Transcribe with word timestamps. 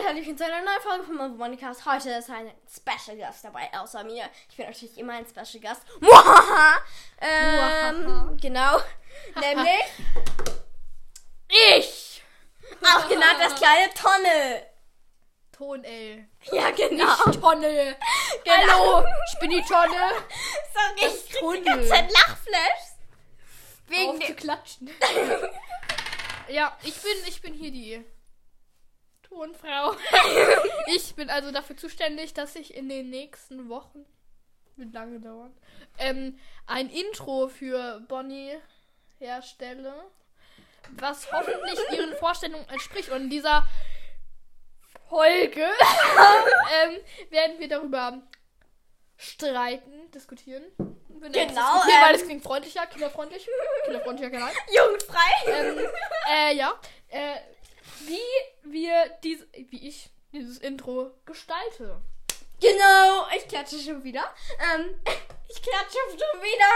und 0.00 0.06
herzlich 0.06 0.36
zu 0.36 0.44
einer 0.44 0.62
neuen 0.62 0.80
Folge 0.80 1.04
von 1.04 1.36
Monikast. 1.36 1.84
Heute 1.84 2.10
ist 2.10 2.30
ein 2.30 2.50
Special 2.68 3.16
Gast 3.18 3.44
dabei, 3.44 3.68
außer 3.74 4.02
mir. 4.04 4.24
Ich 4.48 4.56
bin 4.56 4.66
natürlich 4.66 4.96
immer 4.96 5.14
ein 5.14 5.26
Special 5.26 5.60
Gast. 5.60 5.82
ähm, 7.20 8.38
genau. 8.40 8.78
Nämlich 9.40 9.84
ich. 11.48 12.22
Auch 12.82 13.08
genannt 13.08 13.36
das 13.40 13.54
kleine 13.56 13.92
Tonne. 13.94 14.66
Ton 15.52 15.84
L. 15.84 16.28
Ja, 16.52 16.70
genau. 16.70 17.26
Nicht 17.26 17.40
Tonne. 17.40 17.96
Genau. 18.44 18.96
Hallo, 18.96 19.06
ich 19.30 19.38
bin 19.38 19.50
die 19.50 19.62
Tonne. 19.62 20.12
Sorry, 20.72 21.12
ich 21.12 21.28
krieg 21.28 21.32
die 21.32 21.38
Tunnel. 21.38 21.64
ganze 21.64 21.88
Zeit 21.88 22.12
Lachflash. 22.12 22.90
Wegen 23.88 24.10
Auf 24.10 24.26
zu 24.26 24.34
klatschen. 24.34 24.90
ja, 26.48 26.76
ich 26.82 26.96
bin, 27.02 27.12
ich 27.26 27.42
bin 27.42 27.52
hier 27.52 27.70
die 27.70 28.04
Tonfrau. 29.30 29.94
ich 30.86 31.14
bin 31.14 31.30
also 31.30 31.50
dafür 31.50 31.76
zuständig, 31.76 32.34
dass 32.34 32.56
ich 32.56 32.74
in 32.74 32.88
den 32.88 33.10
nächsten 33.10 33.68
Wochen, 33.68 34.04
wird 34.76 34.92
lange 34.92 35.20
dauern, 35.20 35.56
ähm, 35.98 36.38
ein 36.66 36.90
Intro 36.90 37.48
für 37.48 38.00
Bonnie 38.08 38.58
herstelle, 39.18 39.94
was 40.92 41.30
hoffentlich 41.32 41.78
ihren 41.92 42.14
Vorstellungen 42.16 42.68
entspricht. 42.68 43.10
Und 43.10 43.22
in 43.22 43.30
dieser 43.30 43.66
Folge 45.08 45.62
ähm, 46.82 46.96
werden 47.30 47.58
wir 47.58 47.68
darüber 47.68 48.22
streiten, 49.16 50.10
diskutieren. 50.12 50.64
Genau, 50.76 51.28
Diskutieren, 51.28 52.02
weil 52.02 52.14
ähm, 52.14 52.16
es 52.16 52.24
klingt 52.24 52.42
freundlicher, 52.42 52.86
kinderfreundlich. 52.86 53.46
Kinderfreundlicher 53.84 54.30
Kanal. 54.30 54.52
Jugendfrei. 54.74 55.30
ähm, 55.46 55.78
äh, 56.30 56.54
ja. 56.56 56.80
Äh, 57.08 57.36
wie 58.06 58.18
wir 58.72 59.10
dies, 59.22 59.46
wie 59.70 59.88
ich 59.88 60.10
dieses 60.32 60.58
Intro 60.58 61.10
gestalte. 61.24 62.00
Genau, 62.60 63.26
ich 63.36 63.48
klatsche 63.48 63.78
schon 63.78 64.04
wieder. 64.04 64.24
Ähm, 64.74 64.94
ich 65.48 65.62
klatsche 65.62 65.98
schon 66.10 66.42
wieder. 66.42 66.66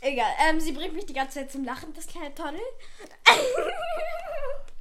Egal, 0.00 0.30
ähm, 0.46 0.60
sie 0.60 0.72
bringt 0.72 0.94
mich 0.94 1.06
die 1.06 1.12
ganze 1.12 1.40
Zeit 1.40 1.50
zum 1.50 1.64
Lachen, 1.64 1.92
das 1.92 2.06
kleine 2.06 2.34
Tonne. 2.34 2.60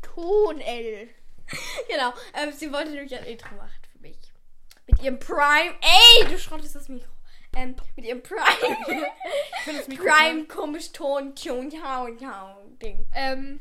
Ton 0.02 0.62
L. 0.62 1.10
genau, 1.88 2.14
ähm, 2.36 2.52
sie 2.52 2.72
wollte 2.72 2.92
nämlich 2.92 3.16
ein 3.16 3.26
Intro 3.26 3.56
machen 3.56 3.82
für 3.92 4.00
mich. 4.00 4.18
Mit 4.86 5.02
ihrem 5.02 5.20
Prime. 5.20 5.76
Ey, 5.82 6.28
du 6.28 6.38
schrottest 6.38 6.76
das 6.76 6.88
Mikro. 6.88 7.10
Ähm, 7.56 7.76
mit 7.96 8.06
ihrem 8.06 8.22
Prime. 8.22 8.38
Ich 9.58 9.64
finde 9.64 9.80
das 9.80 9.88
Mikro 9.88 10.06
Prime, 10.06 10.46
komisch 10.46 10.92
Ton, 10.92 11.36
Tune, 11.36 11.70
Ding. 12.82 13.06
Ähm, 13.14 13.60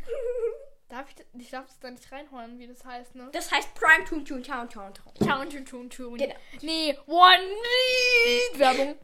darf 0.89 1.06
ich, 1.11 1.41
ich 1.41 1.51
darf 1.51 1.67
das 1.67 1.79
da 1.81 1.91
nicht 1.91 2.11
reinholen, 2.11 2.59
wie 2.59 2.67
das 2.67 2.84
heißt, 2.84 3.15
ne? 3.15 3.29
Das 3.33 3.51
heißt 3.51 3.75
Prime, 3.75 4.05
Tune, 4.05 4.25
Tune, 4.25 4.42
Town, 4.42 4.69
Town, 4.69 4.92
Town. 4.95 5.15
Town, 5.15 5.51
tune, 5.51 5.65
tune, 5.65 5.89
tune. 5.89 6.17
Genau. 6.19 6.34
Nee, 6.62 6.97
One 7.06 7.42
Lead 7.42 8.59
Werbung. 8.59 8.98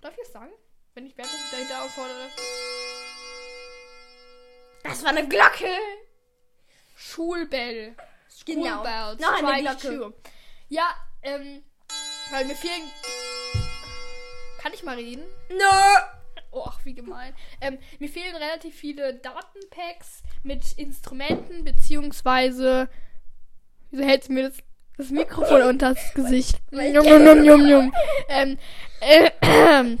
Darf 0.00 0.14
ich 0.14 0.22
es 0.24 0.32
sagen? 0.32 0.52
Wenn 0.94 1.06
ich 1.06 1.16
Werbung 1.16 1.38
dahinter 1.50 1.82
auffordere. 1.82 2.28
Das 4.82 5.02
war 5.02 5.10
eine 5.10 5.26
Glocke. 5.26 5.70
Schulbell. 6.96 7.96
Genau. 8.44 8.84
Schoolbell. 8.84 9.16
Noch 9.16 9.42
eine 9.42 9.76
Glocke. 9.76 10.14
Ja, 10.68 10.94
ähm, 11.22 11.64
weil 12.30 12.44
mir 12.46 12.56
fehlen. 12.56 12.90
Kann 14.58 14.72
ich 14.74 14.82
mal 14.82 14.96
reden? 14.96 15.24
Nö. 15.48 16.21
Oh, 16.54 16.64
ach, 16.66 16.84
wie 16.84 16.92
gemein. 16.92 17.32
Ähm, 17.62 17.78
mir 17.98 18.10
fehlen 18.10 18.36
relativ 18.36 18.74
viele 18.74 19.14
Datenpacks 19.14 20.22
mit 20.42 20.72
Instrumenten, 20.72 21.64
beziehungsweise. 21.64 22.90
Wieso 23.90 24.04
hältst 24.04 24.28
du 24.28 24.34
mir 24.34 24.50
das, 24.50 24.58
das 24.98 25.10
Mikrofon 25.10 25.62
unter 25.68 25.94
das 25.94 26.12
Gesicht? 26.12 26.60
Jum, 26.70 27.04
jum, 27.04 27.44
jum, 27.44 27.66
jum. 27.66 27.94
Ähm, 28.28 28.58
äh, 29.00 29.30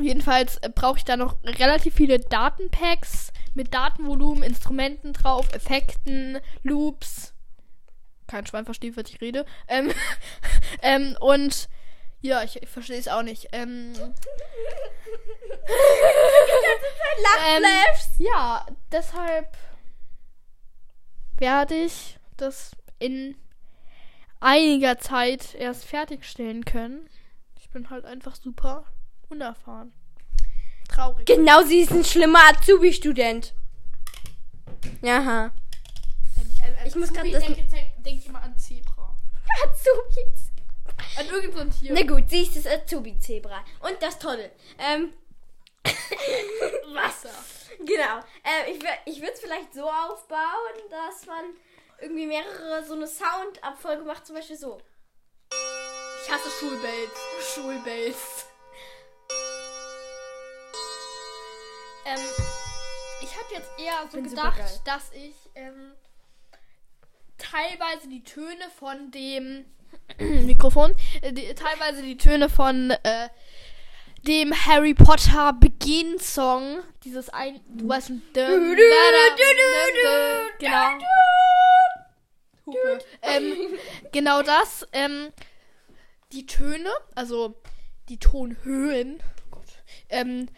jedenfalls 0.00 0.56
äh, 0.58 0.70
brauche 0.74 0.96
ich 0.96 1.04
da 1.04 1.18
noch 1.18 1.36
relativ 1.44 1.94
viele 1.94 2.18
Datenpacks 2.18 3.30
mit 3.52 3.74
Datenvolumen, 3.74 4.42
Instrumenten 4.42 5.12
drauf, 5.12 5.52
Effekten, 5.52 6.38
Loops. 6.62 7.34
Kein 8.26 8.46
Schwein 8.46 8.64
versteht, 8.64 8.96
was 8.96 9.10
ich 9.10 9.20
rede. 9.20 9.44
Ähm, 9.68 9.92
ähm, 10.82 11.14
und 11.20 11.68
ja, 12.22 12.42
ich, 12.42 12.62
ich 12.62 12.68
verstehe 12.68 12.98
es 12.98 13.08
auch 13.08 13.22
nicht. 13.22 13.48
Ähm, 13.52 13.92
ähm, 17.56 17.64
ja, 18.18 18.66
deshalb 18.92 19.56
werde 21.38 21.74
ich 21.74 22.18
das 22.36 22.72
in 22.98 23.36
einiger 24.40 24.98
Zeit 24.98 25.54
erst 25.54 25.84
fertigstellen 25.84 26.64
können. 26.64 27.08
Ich 27.58 27.70
bin 27.70 27.88
halt 27.90 28.04
einfach 28.04 28.36
super 28.36 28.84
unerfahren. 29.28 29.92
Traurig. 30.88 31.26
Genau, 31.26 31.62
sie 31.62 31.80
ist 31.80 31.92
ein 31.92 32.04
schlimmer 32.04 32.40
Azubi-Student. 32.50 33.54
Aha. 35.04 35.50
Ich 36.84 36.94
muss 36.94 37.12
grad 37.12 37.32
das- 37.32 37.44
denke 37.44 37.62
denk 37.98 38.26
immer 38.26 38.42
an 38.42 38.58
Zebra. 38.58 39.16
Azubis. 39.64 40.49
An 41.18 41.26
irgendein 41.26 41.52
so 41.52 41.58
ein 41.60 41.70
Tier. 41.70 41.92
Na 41.94 42.02
gut, 42.02 42.30
sie 42.30 42.42
ist 42.42 42.56
das 42.56 42.66
Azubi-Zebra. 42.66 43.64
Und 43.80 44.00
das 44.00 44.18
Tolle. 44.18 44.50
Ähm, 44.78 45.12
Wasser. 46.94 47.30
genau. 47.78 48.18
Ähm, 48.44 48.74
ich 48.74 49.14
ich 49.14 49.20
würde 49.20 49.32
es 49.32 49.40
vielleicht 49.40 49.74
so 49.74 49.88
aufbauen, 49.88 50.90
dass 50.90 51.26
man 51.26 51.44
irgendwie 52.00 52.26
mehrere 52.26 52.84
so 52.84 52.94
eine 52.94 53.06
Soundabfolge 53.06 54.04
macht, 54.04 54.26
zum 54.26 54.36
Beispiel 54.36 54.56
so. 54.56 54.80
Ich 56.22 56.30
hasse 56.30 56.50
Schulbells. 56.50 57.54
Schulbells. 57.54 58.46
Ähm, 62.04 62.18
ich 63.22 63.36
habe 63.36 63.54
jetzt 63.54 63.70
eher 63.78 64.08
so 64.10 64.22
gedacht, 64.22 64.80
dass 64.84 65.12
ich 65.12 65.34
ähm, 65.54 65.92
teilweise 67.38 68.08
die 68.08 68.22
Töne 68.22 68.70
von 68.78 69.10
dem 69.10 69.64
Mikrofon, 70.18 70.92
äh, 71.22 71.32
die, 71.32 71.54
teilweise 71.54 72.02
die 72.02 72.16
Töne 72.16 72.48
von 72.48 72.90
äh, 72.90 73.28
dem 74.26 74.52
Harry 74.66 74.94
Potter 74.94 75.52
Beginn-Song, 75.54 76.80
dieses 77.04 77.30
ein, 77.30 77.60
du 77.68 77.88
weißt 77.88 78.08
schon, 78.08 78.22
genau. 80.58 80.98
Ähm, 83.22 83.56
genau 84.12 84.42
das, 84.42 84.86
ähm, 84.92 85.28
die 86.32 86.46
Töne, 86.46 86.90
also 87.14 87.54
die 88.08 88.18
Tonhöhen, 88.18 89.22
oh 89.52 89.58
ähm, 90.10 90.48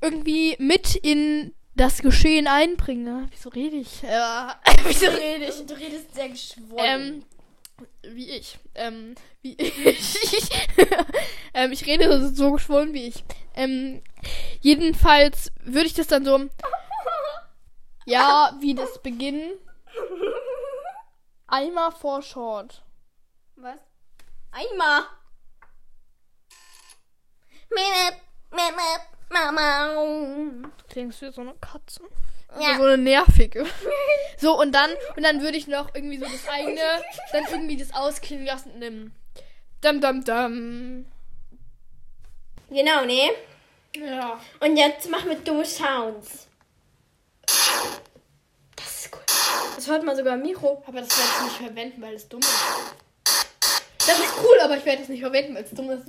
irgendwie 0.00 0.56
mit 0.58 0.94
in 0.94 1.54
das 1.74 2.02
Geschehen 2.02 2.46
einbringe. 2.46 3.28
Wieso 3.30 3.48
rede 3.50 3.76
ich? 3.76 4.02
Äh, 4.04 4.08
wieso 4.84 5.06
rede 5.06 5.46
ich? 5.46 5.66
Du 5.66 5.74
redest 5.74 6.14
sehr 6.14 6.28
geschwollen. 6.28 6.78
Ähm, 6.84 7.24
wie 8.02 8.30
ich. 8.30 8.58
Ähm, 8.74 9.14
wie 9.42 9.54
ich. 9.58 10.50
ähm, 11.54 11.72
ich 11.72 11.86
rede 11.86 12.28
so 12.34 12.52
geschwollen 12.52 12.92
wie 12.94 13.08
ich. 13.08 13.24
Ähm, 13.54 14.02
jedenfalls 14.60 15.52
würde 15.62 15.86
ich 15.86 15.94
das 15.94 16.06
dann 16.06 16.24
so. 16.24 16.48
Ja, 18.06 18.56
wie 18.60 18.74
das 18.74 19.02
Beginn. 19.02 19.52
Einmal 21.46 21.92
vor 21.92 22.22
Short. 22.22 22.82
Was? 23.56 23.80
Mimip, 27.70 29.02
Mama. 29.30 29.92
Du 30.78 30.84
klingst 30.88 31.20
wie 31.22 31.30
so 31.30 31.42
eine 31.42 31.54
Katze. 31.54 32.02
Ja. 32.60 32.76
So 32.78 32.84
eine 32.84 32.98
nervige. 32.98 33.66
So, 34.40 34.56
und 34.56 34.70
dann, 34.72 34.88
und 35.16 35.24
dann 35.24 35.40
würde 35.42 35.56
ich 35.58 35.66
noch 35.66 35.92
irgendwie 35.96 36.16
so 36.18 36.24
das 36.24 36.46
eigene, 36.48 36.80
dann 37.32 37.44
irgendwie 37.50 37.76
das 37.76 37.92
ausklingen 37.92 38.46
lassen 38.46 38.70
in 38.74 38.80
dem 38.80 39.12
Dum 39.80 40.00
Dum 40.00 40.22
Dum. 40.24 41.06
Genau, 42.70 43.04
ne? 43.04 43.30
Ja. 43.96 44.38
Und 44.60 44.76
jetzt 44.76 45.10
mach 45.10 45.24
mit 45.24 45.46
dumme 45.48 45.64
Sounds. 45.64 46.46
Das 48.76 49.06
ist 49.06 49.10
cool. 49.12 49.20
Das 49.74 49.88
hört 49.88 50.04
man 50.04 50.14
sogar 50.16 50.34
im 50.34 50.42
Mikro. 50.42 50.84
Aber 50.86 51.00
das 51.00 51.08
werde 51.18 51.30
ich 51.36 51.44
nicht 51.44 51.56
verwenden, 51.68 52.00
weil 52.02 52.14
es 52.14 52.28
dumm 52.28 52.40
ist. 52.40 52.94
Das 54.06 54.18
ist 54.20 54.34
cool, 54.42 54.60
aber 54.62 54.76
ich 54.76 54.84
werde 54.84 55.02
es 55.02 55.08
nicht 55.08 55.20
verwenden, 55.20 55.54
weil 55.56 55.64
es 55.64 55.70
dumm 55.72 55.90
ist. 55.90 56.06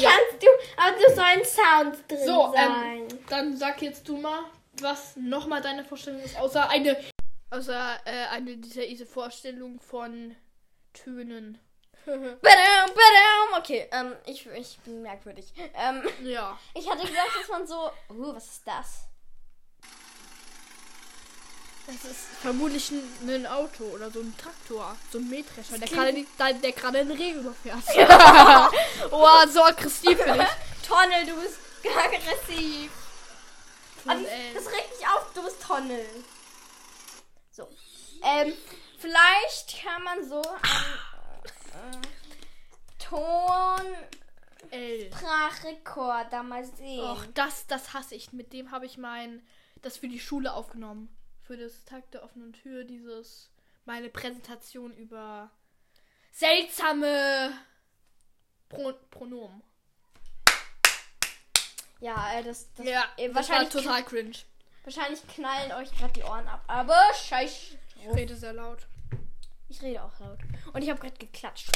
Kannst 0.00 0.40
du, 0.40 0.46
aber 0.76 0.96
da 1.04 1.14
sollen 1.14 1.44
Sounds 1.44 1.98
drin 2.06 2.18
So, 2.26 2.52
sein. 2.54 2.72
ähm, 3.10 3.18
dann 3.28 3.56
sag 3.56 3.82
jetzt 3.82 4.08
du 4.08 4.16
mal, 4.18 4.44
was 4.74 5.16
nochmal 5.16 5.60
deine 5.60 5.84
Vorstellung 5.84 6.20
ist, 6.20 6.36
außer 6.38 6.68
eine, 6.68 6.96
außer 7.50 7.98
äh, 8.04 8.26
eine 8.28 8.56
dieser 8.56 8.86
diese 8.86 9.06
Vorstellung 9.06 9.80
von 9.80 10.36
Tönen. 10.92 11.58
Badam, 12.06 12.40
badam. 12.40 13.58
Okay, 13.58 13.88
ähm, 13.92 14.14
ich, 14.26 14.46
ich 14.46 14.78
bin 14.80 15.02
merkwürdig. 15.02 15.52
Ähm, 15.74 16.02
ja. 16.24 16.58
ich 16.74 16.88
hatte 16.88 17.06
gedacht, 17.06 17.28
dass 17.38 17.48
man 17.48 17.66
so. 17.66 17.90
Uh, 18.08 18.34
was 18.34 18.46
ist 18.46 18.62
das? 18.66 19.04
Das 21.86 22.04
ist 22.04 22.20
vermutlich 22.40 22.90
ein, 22.92 23.02
ein 23.28 23.46
Auto 23.46 23.82
oder 23.84 24.10
so 24.10 24.20
ein 24.20 24.34
Traktor, 24.38 24.96
so 25.10 25.18
ein 25.18 25.28
Mähdrescher, 25.28 25.76
der 25.76 25.88
gerade 25.88 26.12
die- 26.12 26.26
der 26.38 26.54
der 26.54 26.72
gerade 26.72 26.98
einen 27.00 27.10
Regen 27.10 27.40
überfährt. 27.40 27.82
oh, 29.10 29.46
so 29.48 29.64
aggressiv 29.64 30.16
bin 30.22 30.34
ich. 30.40 30.86
Tonne, 30.86 31.26
du 31.26 31.34
bist 31.40 31.58
aggressiv. 31.98 32.92
Ey. 34.06 34.54
das 34.54 34.66
regt 34.66 34.98
mich 34.98 35.06
auf, 35.08 35.32
du 35.34 35.42
bist 35.42 35.62
Tonne. 35.62 36.04
So. 37.50 37.68
Ähm, 38.22 38.52
vielleicht 38.98 39.82
kann 39.82 40.02
man 40.02 40.28
so 40.28 40.42
einen 41.82 42.02
äh, 44.70 45.00
L. 45.02 45.10
Tonsprachrekorder 45.10 46.42
mal 46.42 46.64
sehen. 46.64 47.00
Och, 47.00 47.26
das, 47.34 47.66
das 47.66 47.92
hasse 47.94 48.14
ich. 48.14 48.32
Mit 48.32 48.52
dem 48.52 48.70
habe 48.70 48.86
ich 48.86 48.98
mein, 48.98 49.42
das 49.82 49.96
für 49.96 50.08
die 50.08 50.20
Schule 50.20 50.52
aufgenommen. 50.52 51.14
Für 51.42 51.56
das 51.56 51.84
Tag 51.84 52.10
der 52.12 52.22
offenen 52.22 52.52
Tür, 52.52 52.84
dieses, 52.84 53.50
meine 53.84 54.08
Präsentation 54.08 54.94
über 54.94 55.50
seltsame 56.30 57.52
Pro 58.68 58.92
Pronomen. 59.10 59.62
Ja, 62.00 62.32
äh, 62.38 62.42
das, 62.42 62.72
das 62.74 62.86
Ja, 62.86 63.04
äh, 63.16 63.26
das 63.28 63.36
wahrscheinlich, 63.36 63.74
war 63.74 63.82
total 63.82 64.04
cringe. 64.04 64.32
wahrscheinlich 64.84 65.20
knallen 65.28 65.72
euch 65.72 65.96
gerade 65.96 66.12
die 66.14 66.22
Ohren 66.22 66.48
ab. 66.48 66.62
Aber 66.66 66.98
scheiß. 67.14 67.76
Ich 67.96 68.14
rede 68.14 68.34
sehr 68.34 68.52
laut. 68.54 68.86
Ich 69.68 69.82
rede 69.82 70.02
auch 70.02 70.18
laut. 70.20 70.38
Und 70.72 70.82
ich 70.82 70.88
habe 70.90 70.98
gerade 71.00 71.16
geklatscht. 71.18 71.70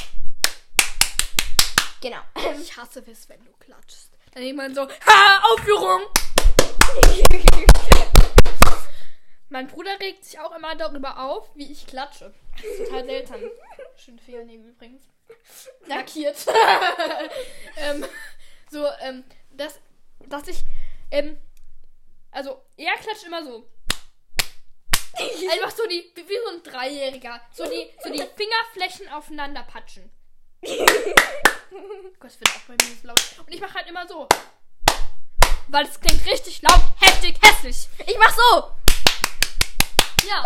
Genau. 2.01 2.19
Ich 2.61 2.75
hasse 2.77 3.03
es, 3.09 3.29
wenn 3.29 3.43
du 3.45 3.51
klatschst. 3.59 4.11
Dann 4.33 4.43
jemand 4.43 4.75
so, 4.75 4.87
ha, 4.87 5.43
Aufführung! 5.53 6.01
Mein 9.49 9.67
Bruder 9.67 9.99
regt 9.99 10.25
sich 10.25 10.39
auch 10.39 10.55
immer 10.55 10.75
darüber 10.75 11.19
auf, 11.19 11.49
wie 11.55 11.71
ich 11.71 11.85
klatsche. 11.87 12.33
Das 12.55 12.63
ist 12.65 12.85
total 12.85 13.05
seltsam. 13.05 13.39
Schöne 13.97 14.19
Fingernägel 14.19 14.69
übrigens. 14.69 15.03
Lackiert. 15.85 16.35
ähm, 17.77 18.05
so, 18.69 18.85
ähm, 19.01 19.23
dass, 19.51 19.79
dass 20.27 20.47
ich, 20.47 20.63
ähm, 21.11 21.37
also, 22.31 22.61
er 22.77 22.93
klatscht 22.95 23.25
immer 23.25 23.43
so. 23.43 23.69
Einfach 25.17 25.71
so 25.71 25.87
die, 25.87 26.11
wie 26.15 26.39
so 26.43 26.49
ein 26.51 26.63
Dreijähriger. 26.63 27.39
So 27.53 27.63
die, 27.63 27.89
so 28.03 28.11
die 28.11 28.21
Fingerflächen 28.35 29.07
aufeinander 29.09 29.63
patschen. 29.63 30.11
Gott, 30.61 32.31
es 32.31 32.39
wird 32.39 32.49
auch 32.49 32.61
bei 32.67 32.73
mir 32.73 32.95
so 33.01 33.07
laut. 33.07 33.21
Und 33.39 33.53
ich 33.53 33.61
mache 33.61 33.73
halt 33.75 33.87
immer 33.87 34.07
so. 34.07 34.27
Weil 35.67 35.85
es 35.85 35.99
klingt 35.99 36.25
richtig 36.25 36.61
laut, 36.61 36.81
heftig, 36.99 37.37
hässlich. 37.41 37.87
Ich 38.05 38.17
mach 38.17 38.35
so. 38.35 38.71
Ja. 40.27 40.43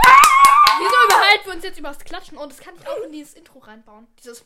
Wieso 0.80 1.06
überhalten 1.06 1.46
wir 1.46 1.54
uns 1.54 1.64
jetzt 1.64 1.80
übers 1.80 2.00
Klatschen? 2.00 2.38
Und 2.38 2.52
das 2.52 2.60
kann 2.60 2.76
ich 2.76 2.88
auch 2.88 3.02
in 3.04 3.12
dieses 3.12 3.34
Intro 3.34 3.60
reinbauen. 3.60 4.08
Dieses. 4.20 4.46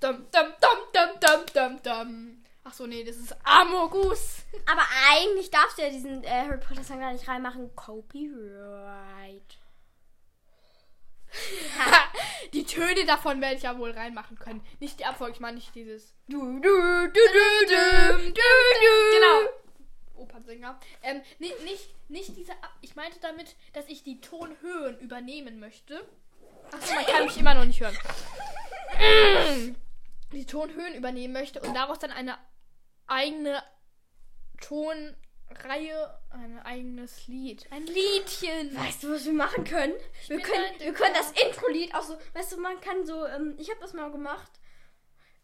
Dum, 0.00 0.26
dum, 0.30 0.54
dum, 0.60 0.78
dum, 0.92 1.20
dum, 1.20 1.46
dum, 1.54 1.82
dum. 1.82 2.44
Ach 2.70 2.74
so, 2.74 2.86
nee, 2.86 3.02
das 3.02 3.16
ist 3.16 3.34
Amogus. 3.42 4.44
Aber 4.70 4.82
eigentlich 5.10 5.50
darfst 5.50 5.76
du 5.76 5.82
ja 5.82 5.90
diesen 5.90 6.22
äh, 6.22 6.28
Harry 6.28 6.58
Potter 6.58 6.84
Song 6.84 7.00
da 7.00 7.12
nicht 7.12 7.26
reinmachen. 7.26 7.74
Copyright. 7.74 9.58
die 12.52 12.64
Töne 12.64 13.04
davon 13.06 13.40
werde 13.40 13.56
ich 13.56 13.64
ja 13.64 13.76
wohl 13.76 13.90
reinmachen 13.90 14.38
können. 14.38 14.64
Nicht 14.78 15.00
die 15.00 15.04
Abfolge, 15.04 15.34
ich 15.34 15.40
meine 15.40 15.56
nicht 15.56 15.74
dieses. 15.74 16.14
Du, 16.28 16.38
du, 16.38 16.60
du, 16.60 17.08
du, 17.08 17.66
du, 17.66 18.18
du, 18.18 18.30
du. 18.30 18.40
Genau. 19.14 19.50
Opernsänger. 20.22 20.78
Ähm, 21.02 21.22
ni- 21.40 21.52
nicht, 21.64 21.92
nicht 22.08 22.36
diese. 22.36 22.52
Ab 22.52 22.76
ich 22.82 22.94
meinte 22.94 23.18
damit, 23.20 23.56
dass 23.72 23.88
ich 23.88 24.04
die 24.04 24.20
Tonhöhen 24.20 24.96
übernehmen 25.00 25.58
möchte. 25.58 26.06
Achso, 26.70 26.94
man 26.94 27.04
kann 27.04 27.24
mich 27.24 27.36
immer 27.36 27.54
noch 27.54 27.64
nicht 27.64 27.80
hören. 27.80 27.98
die 30.32 30.46
Tonhöhen 30.46 30.94
übernehmen 30.94 31.32
möchte 31.32 31.60
und 31.60 31.74
daraus 31.74 31.98
dann 31.98 32.12
eine 32.12 32.38
eigene 33.10 33.62
Tonreihe, 34.60 36.18
ein 36.30 36.58
eigenes 36.60 37.26
Lied. 37.26 37.66
Ein 37.70 37.86
Liedchen. 37.86 38.76
Weißt 38.76 39.02
du, 39.02 39.12
was 39.12 39.24
wir 39.24 39.32
machen 39.32 39.64
können? 39.64 39.94
Wir 40.28 40.40
können, 40.40 40.78
wir 40.78 40.92
können 40.92 41.14
das 41.14 41.32
Intro-Lied 41.32 41.94
auch 41.94 42.02
so, 42.02 42.16
weißt 42.34 42.52
du, 42.52 42.60
man 42.60 42.80
kann 42.80 43.04
so, 43.04 43.26
ähm, 43.26 43.56
ich 43.58 43.70
habe 43.70 43.80
das 43.80 43.92
mal 43.92 44.10
gemacht. 44.10 44.50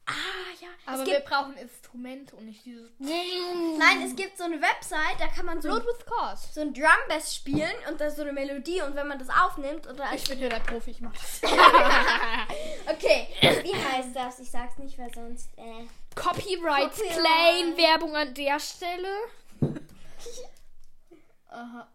Ah, 0.07 0.13
ja. 0.61 0.69
Aber 0.87 1.05
wir 1.05 1.21
brauchen 1.21 1.57
Instrumente 1.57 2.37
und 2.37 2.47
nicht 2.47 2.65
dieses. 2.65 2.91
nein, 2.99 4.03
es 4.05 4.15
gibt 4.15 4.39
so 4.39 4.45
eine 4.45 4.61
Website, 4.63 5.19
da 5.19 5.27
kann 5.27 5.47
man 5.47 5.61
so, 5.61 5.69
Load 5.69 5.85
with 5.85 6.07
Cause. 6.07 6.47
so 6.53 6.61
ein 6.61 6.73
Drumbass 6.73 7.35
spielen 7.35 7.75
und 7.89 8.01
da 8.01 8.07
ist 8.07 8.17
so 8.17 8.23
eine 8.23 8.33
Melodie 8.33 8.83
und 8.83 8.95
wenn 8.95 9.09
man 9.09 9.19
das 9.19 9.29
aufnimmt 9.29 9.89
oder 9.89 10.13
Ich 10.15 10.25
bin 10.29 10.39
hier 10.39 10.49
der 10.49 10.61
Profi, 10.61 10.93
ich 10.93 11.01
mach 11.01 11.13
das. 11.13 11.41
Okay, 12.89 13.27
wie 13.41 13.75
heißt 13.75 14.15
das? 14.15 14.39
Ich 14.39 14.51
sag's 14.51 14.79
nicht, 14.79 14.97
weil 14.97 15.13
sonst, 15.13 15.51
äh. 15.59 15.87
Copyright 16.15 16.93
Copyright. 16.93 16.93
Claim 16.93 17.77
Werbung 17.77 18.15
an 18.15 18.33
der 18.33 18.61
Stelle. 18.61 19.09
Aha. 21.49 21.89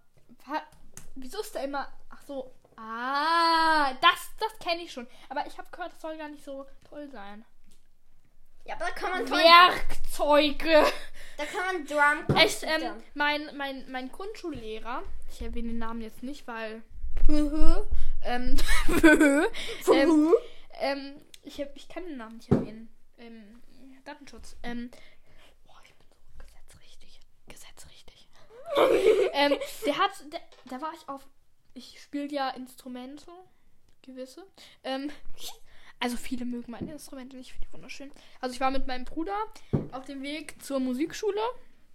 Wieso 1.16 1.40
ist 1.42 1.56
da 1.56 1.62
immer. 1.62 1.88
Ach 2.10 2.22
so. 2.28 2.52
Ah, 2.78 3.94
das, 4.02 4.32
das 4.40 4.60
kenne 4.60 4.82
ich 4.82 4.92
schon. 4.92 5.08
Aber 5.30 5.46
ich 5.46 5.58
habe 5.58 5.70
gehört, 5.72 5.94
das 5.94 6.02
soll 6.02 6.18
gar 6.18 6.30
nicht 6.30 6.44
so 6.44 6.66
toll 6.88 7.10
sein. 7.12 7.46
Ja, 8.66 8.76
aber 8.76 8.86
da 8.86 8.92
kann 8.92 9.12
man 9.12 9.30
Werkzeuge. 9.30 10.86
da 11.38 11.46
kann 11.46 11.76
man 11.76 11.86
Drum 11.86 12.36
Echt, 12.38 12.64
ähm, 12.64 12.94
mein, 13.14 13.56
mein, 13.58 13.92
mein 13.92 14.12
Grundschullehrer, 14.12 15.04
ich 15.32 15.42
erwähne 15.42 15.70
den 15.70 15.80
Namen 15.80 16.02
jetzt 16.02 16.24
nicht, 16.24 16.48
weil. 16.48 16.84
ähm, 18.24 18.58
ähm, 19.94 20.34
ähm, 20.80 21.22
ich, 21.44 21.60
hab, 21.60 21.76
ich 21.76 21.88
kann 21.88 22.06
den 22.06 22.18
Namen 22.18 22.38
nicht 22.38 22.52
erwähnen. 22.52 22.90
Ähm, 23.18 23.62
Datenschutz. 24.04 24.56
Ähm, 24.64 24.90
boah, 25.66 25.80
ich 25.84 25.94
bin 25.94 26.08
so 26.10 26.16
gesetzrichtig. 26.38 27.20
Gesetzrichtig. 27.48 28.28
ähm, 29.34 29.58
der 29.86 29.98
hat, 29.98 30.12
der, 30.32 30.42
da 30.66 30.82
war 30.82 30.94
ich 30.94 31.08
auf, 31.08 31.28
ich 31.74 32.02
spiele 32.02 32.32
ja 32.32 32.50
Instrumente, 32.50 33.32
gewisse. 34.02 34.46
Ähm, 34.84 35.12
also 36.02 36.18
viele 36.18 36.46
mögen 36.46 36.72
meine 36.72 36.92
Instrumente 36.92 37.38
nicht, 37.38 37.52
finde 37.52 37.68
ich 37.68 37.74
wunderschön. 37.74 38.12
Also 38.42 38.54
ich 38.54 38.60
war 38.60 38.72
mit 38.72 38.88
meinem 38.88 39.06
Bruder 39.06 39.38
auf 39.92 40.04
dem 40.06 40.24
Weg 40.24 40.62
zur 40.62 40.80
Musikschule 40.80 41.40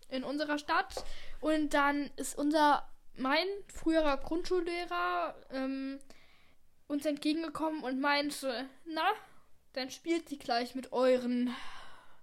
in 0.08 0.22
unserer 0.22 0.58
Stadt 0.58 1.04
und 1.40 1.74
dann 1.74 2.10
ist 2.16 2.38
unser, 2.38 2.88
mein 3.16 3.46
früherer 3.66 4.16
Grundschullehrer 4.16 5.34
ähm, 5.50 5.98
uns 6.86 7.04
entgegengekommen 7.04 7.82
und 7.82 8.00
meinte, 8.00 8.66
na, 8.84 9.10
dann 9.72 9.90
spielt 9.90 10.28
sie 10.28 10.38
gleich 10.38 10.76
mit 10.76 10.92
euren 10.92 11.54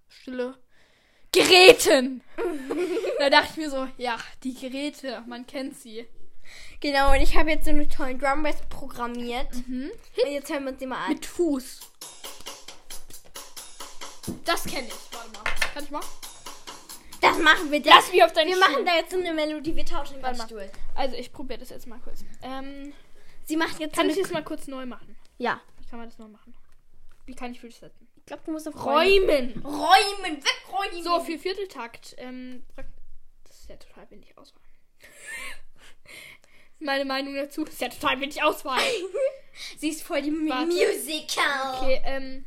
Stille 0.08 0.58
Geräten. 1.34 2.22
da 3.20 3.30
dachte 3.30 3.50
ich 3.52 3.58
mir 3.58 3.70
so, 3.70 3.90
ja, 3.98 4.18
die 4.44 4.54
Geräte, 4.54 5.22
man 5.28 5.46
kennt 5.48 5.76
sie. 5.76 6.08
Genau, 6.80 7.12
und 7.14 7.22
ich 7.22 7.36
habe 7.36 7.52
jetzt 7.52 7.66
so 7.66 7.72
eine 7.72 7.88
tollen 7.88 8.20
Drumbass 8.20 8.58
programmiert. 8.70 9.54
Mhm. 9.68 9.92
Und 10.24 10.32
jetzt 10.32 10.52
hören 10.52 10.64
wir 10.66 10.72
uns 10.72 10.80
die 10.80 10.86
mal 10.86 11.06
an. 11.06 11.14
Mit 11.14 11.26
Fuß. 11.26 11.80
Das 14.46 14.64
kenne 14.66 14.88
ich. 14.88 14.94
Warte 15.14 15.32
mal. 15.32 15.44
Kann 15.74 15.84
ich 15.84 15.92
mal? 15.92 16.02
Das 17.22 17.38
machen 17.38 17.72
wir. 17.72 17.82
Lass 17.86 18.12
mich 18.12 18.24
auf 18.24 18.34
deinen 18.34 18.50
wir 18.50 18.56
Stuhl. 18.58 18.70
machen 18.74 18.86
da 18.86 18.96
jetzt 18.96 19.12
so 19.12 19.18
eine 19.18 19.34
Melodie. 19.34 19.76
Wir 19.76 19.86
tauschen 19.86 20.16
den 20.16 20.24
Warte 20.24 20.38
mal. 20.38 20.46
Stuhl. 20.46 20.70
Also, 20.96 21.16
ich 21.16 21.32
probiere 21.32 21.60
das 21.60 21.70
jetzt 21.70 21.88
mal 21.88 22.00
kurz. 22.00 22.24
Ähm, 22.42 22.94
Sie 23.46 23.56
macht 23.58 23.80
jetzt 23.80 23.96
kann 23.96 24.06
so 24.08 24.12
ich 24.12 24.18
eine... 24.18 24.24
das 24.24 24.32
mal 24.34 24.44
kurz 24.44 24.68
neu 24.68 24.86
machen? 24.86 25.16
Ja. 25.38 25.62
Wie 25.80 25.86
kann 25.86 26.00
man 26.00 26.10
das 26.10 26.18
neu 26.18 26.28
machen? 26.28 26.54
Wie 27.26 27.34
kann 27.36 27.52
ich 27.52 27.62
für 27.62 27.68
dich 27.68 27.78
setzen? 27.78 28.08
Ich 28.18 28.26
glaube, 28.26 28.44
du 28.46 28.52
musst 28.52 28.68
auf 28.68 28.86
Räumen. 28.86 29.62
Räumen. 29.64 30.44
Wegräumen. 30.44 31.04
So, 31.04 31.22
für 31.22 31.38
Vierteltakt. 31.40 32.16
Ähm, 32.18 32.64
das 33.46 33.60
ist 33.60 33.70
ja 33.70 33.76
total 33.78 34.10
wenig 34.12 34.38
Auswahl. 34.38 34.62
Meine 36.84 37.06
Meinung 37.06 37.36
dazu 37.36 37.64
ist 37.66 37.80
ja 37.82 37.90
total 37.90 38.20
wenig 38.20 38.42
Auswahl. 38.44 38.80
Sie 39.78 39.90
ist 39.90 40.04
voll 40.04 40.22
die 40.22 40.32
Mu- 40.32 40.50
Warte. 40.50 40.66
Musical. 40.68 41.78
Okay, 41.82 42.02
ähm. 42.06 42.46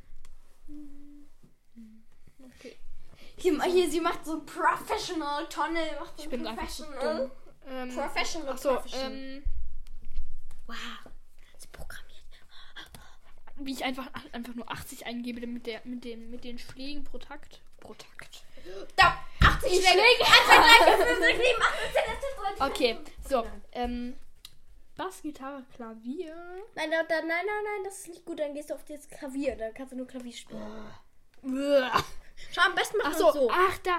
Okay. 2.58 2.76
Hier, 3.36 3.62
hier, 3.64 3.90
sie 3.90 4.00
macht 4.00 4.24
so 4.24 4.40
Professional. 4.44 5.46
Tonne 5.48 5.80
macht 6.00 6.16
so 6.16 6.24
Ich 6.24 6.28
bin 6.28 6.44
so 6.44 6.50
Professional. 6.52 7.18
dumm. 7.18 7.30
Ähm, 7.68 7.94
Professional. 7.94 8.52
Ach 8.54 8.58
so, 8.58 8.68
professional. 8.74 9.12
ähm, 9.12 9.44
Wow. 10.66 10.76
Sie 11.58 11.68
programmiert. 11.68 12.04
wie 13.58 13.72
ich 13.72 13.84
einfach, 13.84 14.08
einfach 14.32 14.54
nur 14.54 14.70
80 14.70 15.06
eingebe 15.06 15.46
mit, 15.46 15.66
der, 15.66 15.80
mit, 15.84 16.04
dem, 16.04 16.30
mit 16.30 16.42
den 16.44 16.58
Schlägen 16.58 17.04
pro 17.04 17.18
Takt. 17.18 17.60
Pro 17.80 17.94
Takt. 17.94 18.42
Da. 18.96 19.24
80 19.40 19.70
Die 19.70 19.76
Schläge. 19.76 19.88
Schläge. 19.92 20.24
1, 20.24 20.28
2, 20.46 20.56
3, 20.56 20.96
4, 20.96 21.06
5, 21.06 21.18
6, 21.20 21.36
7, 21.38 21.62
8, 21.62 21.78
9, 21.78 21.92
10, 21.92 22.02
11, 22.02 22.20
12, 22.36 22.58
13. 22.58 22.70
Okay, 22.72 22.98
so, 23.28 23.46
ähm, 23.72 24.16
Bass, 24.96 25.20
Gitarre, 25.22 25.62
Klavier. 25.74 26.34
Nein, 26.74 26.90
da, 26.90 27.02
da, 27.02 27.16
nein, 27.16 27.28
nein, 27.28 27.64
nein, 27.64 27.84
das 27.84 27.98
ist 27.98 28.08
nicht 28.08 28.24
gut. 28.24 28.38
Dann 28.40 28.54
gehst 28.54 28.70
du 28.70 28.74
auf 28.74 28.84
das 28.84 29.06
Klavier. 29.08 29.56
Dann 29.56 29.74
kannst 29.74 29.92
du 29.92 29.96
nur 29.96 30.06
Klavier 30.06 30.32
spielen. 30.32 30.90
Schau, 32.50 32.62
am 32.62 32.74
besten 32.74 32.96
Ach 33.02 33.10
wir 33.10 33.32
so, 33.32 33.50
ach 33.50 33.78
da. 33.78 33.98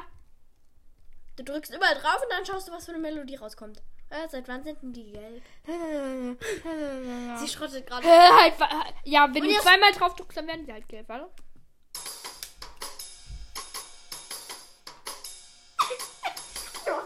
Du 1.35 1.43
drückst 1.43 1.73
überall 1.75 1.95
drauf 1.95 2.21
und 2.23 2.31
dann 2.31 2.45
schaust 2.45 2.67
du, 2.67 2.71
was 2.71 2.85
für 2.85 2.93
eine 2.93 3.01
Melodie 3.01 3.35
rauskommt. 3.35 3.81
Äh, 4.09 4.27
seit 4.29 4.47
wann 4.47 4.63
sind 4.63 4.81
denn 4.81 4.93
die 4.93 5.11
gelb? 5.11 5.43
Sie 5.65 7.47
schrottet 7.47 7.85
gerade. 7.85 8.07
äh, 8.07 8.09
halt, 8.09 8.55
ja, 9.03 9.27
wenn 9.33 9.43
Und 9.43 9.49
du 9.49 9.59
zweimal 9.59 9.91
drauf 9.91 10.15
drückst, 10.15 10.37
dann 10.37 10.47
werden 10.47 10.65
sie 10.65 10.71
halt 10.73 10.87
gelb, 10.89 11.07
mach 11.09 11.19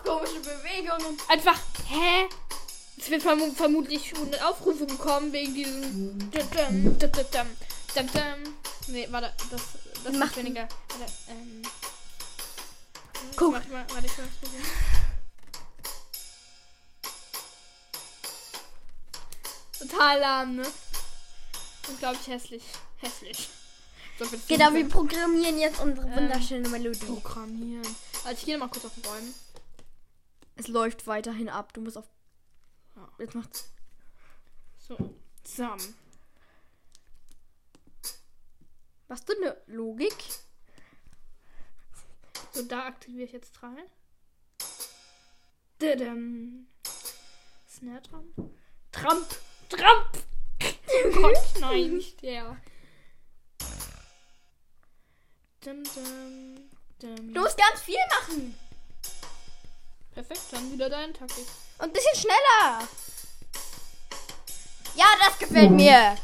komische 0.06 0.40
Bewegungen. 0.40 1.18
Einfach, 1.28 1.60
hä? 1.90 2.30
Es 2.98 3.10
wird 3.10 3.22
verm 3.24 3.56
vermutlich 3.56 4.10
schon 4.10 4.34
Aufrufe 4.36 4.86
bekommen 4.86 5.32
wegen 5.34 5.54
diesem. 5.56 6.20
Dum, 6.32 7.00
dum, 7.00 7.12
dum. 7.12 8.56
Nee, 8.88 9.08
warte, 9.12 9.34
das, 9.50 9.62
das 10.04 10.14
Mach- 10.14 10.20
macht 10.20 10.38
weniger. 10.38 10.68
Warte, 10.98 11.12
ähm. 11.30 11.62
Guck. 13.36 13.54
Warte, 13.54 13.72
warte, 13.72 13.94
warte, 13.94 14.06
ich 14.08 14.18
was 14.18 14.26
probieren. 14.42 14.66
Total 19.80 20.20
lahm, 20.20 20.56
ne? 20.58 20.68
Unglaublich 21.90 22.28
hässlich. 22.28 22.64
Hässlich. 22.98 23.50
So 24.20 24.26
Genau, 24.48 24.74
wir 24.74 24.88
programmieren 24.88 25.58
jetzt 25.58 25.80
unsere 25.80 26.08
Ähm, 26.08 26.16
wunderschöne 26.16 26.70
Melodie. 26.70 27.00
Programmieren. 27.06 27.88
Also 28.24 28.38
ich 28.38 28.46
gehe 28.46 28.58
mal 28.58 28.68
kurz 28.68 28.86
auf 28.86 28.94
den 28.94 29.02
Bäumen. 29.02 29.34
Es 30.58 30.68
läuft 30.68 31.08
weiterhin 31.08 31.50
ab. 31.50 31.74
Du 31.74 31.82
musst 31.82 31.98
auf. 31.98 32.06
Jetzt 33.20 33.36
macht's. 33.36 33.72
So, 34.78 34.98
zusammen. 35.44 35.96
Was 39.08 39.24
du 39.26 39.34
eine 39.36 39.58
Logik? 39.68 40.16
So, 42.52 42.64
da 42.64 42.88
aktiviere 42.88 43.26
ich 43.26 43.32
jetzt 43.34 43.52
drei. 43.54 43.76
Dadam. 45.80 46.68
Snare 47.68 48.02
Drum. 48.02 48.34
Tramp! 48.92 49.28
Tramp! 49.70 50.24
Oh 50.62 51.12
Gott, 51.14 51.38
nein, 51.60 51.96
nicht 51.96 52.22
der. 52.22 52.62
Dum, 55.64 55.84
dum, 55.84 56.70
dum. 57.00 57.34
Du 57.34 57.42
musst 57.42 57.58
ganz 57.58 57.82
viel 57.82 58.00
machen. 58.10 58.56
Perfekt, 60.12 60.42
dann 60.52 60.72
wieder 60.72 60.90
deine 60.90 61.14
Taktik. 61.14 61.48
Und 61.82 61.88
ein 61.88 61.94
bisschen 61.94 62.16
schneller. 62.16 62.88
Ja, 64.94 65.06
das 65.20 65.40
gefällt 65.40 65.72
mir. 65.72 66.16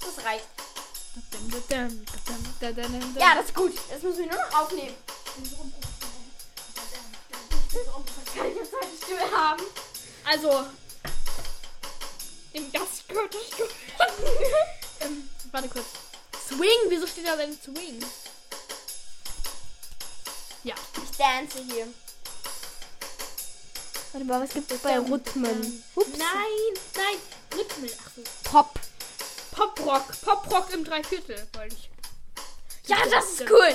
Das 0.00 0.24
reicht. 0.24 0.44
Ja, 3.16 3.34
das 3.36 3.46
ist 3.46 3.54
gut. 3.54 3.72
Das 3.88 4.02
müssen 4.02 4.18
wir 4.18 4.26
nur 4.26 4.44
noch 4.44 4.62
aufnehmen. 4.62 4.96
Kann 8.34 8.46
ich 8.50 8.56
eine 8.56 8.68
zweite 8.68 8.96
Stimme 9.00 9.30
haben? 9.30 9.62
Also, 10.24 10.64
im 12.54 12.72
Gast 12.72 13.08
gehört 13.08 13.32
das 13.32 13.56
gut. 13.56 13.70
ähm, 15.02 15.30
warte 15.52 15.68
kurz. 15.68 15.86
Swing, 16.48 16.88
wieso 16.88 17.06
steht 17.06 17.28
da 17.28 17.36
denn 17.36 17.56
Swing? 17.62 18.04
Ja. 20.64 20.74
Ich 20.96 21.16
dance 21.16 21.58
hier. 21.72 21.86
Warte 24.12 24.26
mal, 24.26 24.42
was 24.42 24.50
gibt 24.50 24.70
es 24.72 24.78
bei 24.80 24.98
Rhythmen? 24.98 25.84
Ups. 25.94 26.08
Nein, 26.16 26.82
nein, 26.96 27.58
Rhythmen. 27.58 27.90
Ach 28.04 28.10
so. 28.16 28.22
Pop. 28.50 28.80
Poprock, 29.50 30.20
Poprock 30.22 30.72
im 30.72 30.84
Dreiviertel, 30.84 31.46
wollte 31.54 31.74
ich. 31.74 31.90
Ja, 32.86 32.96
das 33.10 33.32
ist 33.32 33.50
cool. 33.50 33.68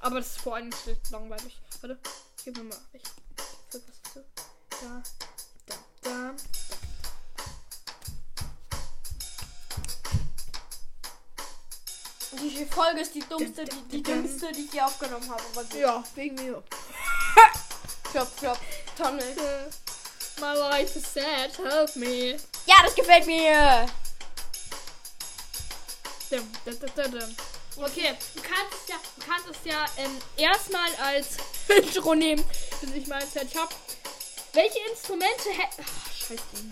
Aber 0.00 0.16
das 0.18 0.28
ist 0.28 0.40
vor 0.40 0.54
allem 0.54 0.70
langweilig. 1.10 1.60
Warte, 1.80 1.98
gib 2.42 2.56
mir 2.56 2.64
mal. 2.64 2.78
Ich. 2.92 3.02
Da, 3.70 5.02
da, 5.66 5.74
da. 6.02 6.34
Die 12.32 12.66
Folge 12.66 13.00
ist 13.00 13.14
die 13.14 13.20
dummste, 13.20 13.64
die, 13.64 13.82
die 13.90 14.02
dümmste, 14.02 14.52
die 14.52 14.64
ich 14.64 14.70
hier 14.70 14.86
aufgenommen 14.86 15.28
habe. 15.28 15.42
Ja, 15.78 16.02
wegen 16.14 16.36
mir. 16.36 16.62
Klopf, 18.12 18.36
Tonne. 18.96 19.22
My 20.40 20.54
life 20.54 20.96
is 20.96 21.06
sad, 21.06 21.50
help 21.56 21.94
me. 21.96 22.36
Ja, 22.66 22.76
das 22.82 22.94
gefällt 22.94 23.26
mir. 23.26 23.86
Okay, 27.76 28.16
du 28.34 28.40
kannst 28.40 28.72
es 28.72 28.88
ja, 28.88 28.96
du 29.16 29.26
kannst 29.26 29.50
es 29.50 29.56
ja 29.64 29.84
ähm, 29.98 30.18
erstmal 30.36 30.88
als 30.96 31.36
Intro 31.68 32.14
nehmen, 32.14 32.42
bis 32.80 32.90
ich 32.94 33.06
mal 33.06 33.20
fertig 33.20 33.56
hab. 33.56 33.74
Welche 34.54 34.78
Instrumente 34.90 35.50
hätte. 35.50 35.82
Scheiß 36.14 36.40
Ding. 36.54 36.70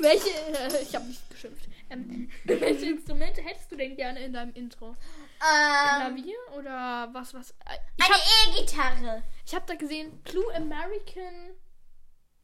Welche. 0.02 0.30
Äh, 0.30 0.82
ich 0.82 0.94
habe 0.94 1.06
nicht 1.06 1.30
geschimpft. 1.30 1.68
Ähm, 1.90 2.30
welche 2.44 2.86
Instrumente 2.86 3.42
hättest 3.42 3.70
du 3.70 3.76
denn 3.76 3.96
gerne 3.96 4.24
in 4.24 4.32
deinem 4.32 4.54
Intro? 4.54 4.96
Ähm, 5.44 6.00
Klavier 6.14 6.36
oder 6.56 7.08
was, 7.12 7.34
was? 7.34 7.50
Äh, 7.50 7.76
Ich 7.96 8.04
eine 8.04 8.14
habe 8.14 8.22
E-Gitarre. 8.58 9.22
ich 9.44 9.54
hab 9.54 9.66
da 9.66 9.74
gesehen, 9.74 10.22
Clue 10.24 10.54
American 10.54 11.56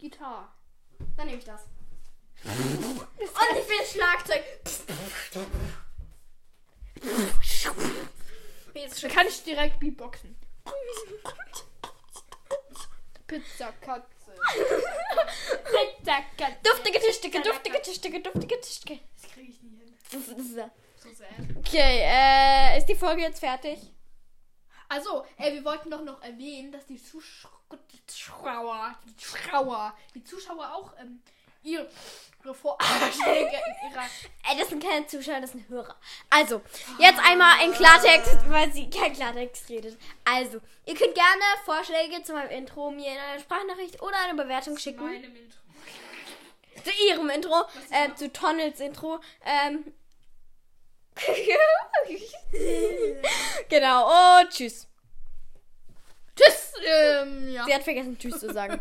Guitar. 0.00 0.52
Dann 1.16 1.26
nehme 1.26 1.38
ich 1.38 1.44
das. 1.44 1.62
Und 2.44 2.48
ich 2.48 3.68
will 3.68 3.86
Schlagzeug. 3.92 4.42
Jetzt 8.74 9.08
kann 9.08 9.26
ich 9.26 9.42
direkt 9.44 9.80
Beatboxen. 9.80 10.36
Pizza 13.26 13.72
Katze. 13.80 14.32
Pizza 15.64 16.16
Katze. 16.36 16.56
Duftige 16.62 17.00
Tischstücke, 17.00 17.40
duftige 17.42 17.82
Tischstücke, 17.82 18.20
duftige 18.20 18.60
Tischstücke. 18.60 19.00
Das 19.20 19.30
kriege 19.32 19.50
ich 19.50 19.60
nie 19.62 19.76
hin. 19.78 20.70
So 21.02 21.08
So 21.10 21.14
sad. 21.14 21.28
Okay, 21.58 22.02
äh, 22.02 22.78
ist 22.78 22.86
die 22.86 22.94
Folge 22.94 23.22
jetzt 23.22 23.40
fertig? 23.40 23.78
Also, 24.88 25.24
ey, 25.36 25.52
wir 25.52 25.64
wollten 25.64 25.90
doch 25.90 26.02
noch 26.02 26.22
erwähnen, 26.22 26.72
dass 26.72 26.86
die 26.86 27.02
Zuschauer, 27.02 27.52
die 27.92 28.04
Zuschauer, 28.06 28.96
die 30.14 30.24
Zuschauer, 30.24 30.74
auch 30.74 30.92
ähm, 30.98 31.22
ihre 31.62 31.86
Vorschläge 32.54 33.60
in 33.82 33.90
ihrer 33.90 34.06
Ey, 34.48 34.58
das 34.58 34.70
sind 34.70 34.82
keine 34.82 35.06
Zuschauer, 35.06 35.40
das 35.40 35.52
sind 35.52 35.68
Hörer. 35.68 35.94
Also, 36.30 36.62
jetzt 36.98 37.20
einmal 37.22 37.62
in 37.64 37.72
Klartext, 37.72 38.38
weil 38.48 38.72
sie 38.72 38.88
kein 38.88 39.12
Klartext 39.12 39.68
redet. 39.68 39.98
Also, 40.24 40.58
ihr 40.86 40.94
könnt 40.94 41.14
gerne 41.14 41.44
Vorschläge 41.66 42.22
zu 42.22 42.32
meinem 42.32 42.50
Intro 42.50 42.90
mir 42.90 43.12
in 43.12 43.18
einer 43.18 43.40
Sprachnachricht 43.40 44.00
oder 44.00 44.16
eine 44.26 44.42
Bewertung 44.42 44.78
schicken. 44.78 45.04
meinem 45.04 45.36
Intro. 45.36 45.58
Zu 46.82 46.90
ihrem 47.08 47.28
Intro, 47.28 47.64
äh, 47.90 48.14
zu 48.14 48.32
Tonnels 48.32 48.80
Intro. 48.80 49.20
Ähm. 49.44 49.92
genau, 53.68 54.40
und 54.40 54.50
tschüss. 54.50 54.86
Tschüss. 56.36 56.72
Ähm, 56.86 57.48
ja. 57.50 57.64
Sie 57.64 57.74
hat 57.74 57.82
vergessen, 57.82 58.16
Tschüss 58.18 58.38
zu 58.38 58.52
sagen. 58.52 58.76